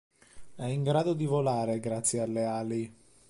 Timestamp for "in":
0.65-0.81